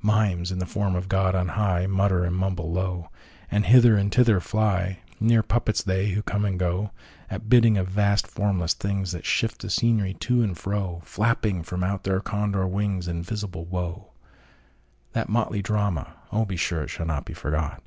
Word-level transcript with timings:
Mimes, 0.00 0.50
in 0.50 0.60
the 0.60 0.64
form 0.64 0.96
of 0.96 1.10
God 1.10 1.34
on 1.34 1.48
high, 1.48 1.84
Mutter 1.86 2.24
and 2.24 2.34
mumble 2.34 2.72
low, 2.72 3.10
And 3.50 3.66
hither 3.66 3.98
and 3.98 4.10
thither 4.10 4.40
fly—Mere 4.40 5.42
puppets 5.42 5.82
they, 5.82 6.06
who 6.12 6.22
come 6.22 6.46
and 6.46 6.58
goAt 6.58 6.90
bidding 7.50 7.76
of 7.76 7.86
vast 7.88 8.26
formless 8.26 8.72
thingsThat 8.74 9.24
shift 9.24 9.60
the 9.60 9.68
scenery 9.68 10.14
to 10.20 10.42
and 10.42 10.56
fro, 10.56 11.02
Flapping 11.04 11.62
from 11.62 11.84
out 11.84 12.04
their 12.04 12.20
Condor 12.20 12.64
wingsInvisible 12.66 13.66
Woe! 13.66 14.06
That 15.12 15.28
motley 15.28 15.60
drama—oh, 15.60 16.46
be 16.46 16.56
sureIt 16.56 16.88
shall 16.88 17.04
not 17.04 17.26
be 17.26 17.34
forgot! 17.34 17.82